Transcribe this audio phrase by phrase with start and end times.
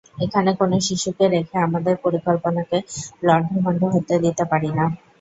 [0.17, 2.77] এখানে কোনো শিশুকে রেখে আমাদের পরিকল্পনাকে
[3.27, 4.85] লণ্ডভণ্ড হতে দিতে পারি না।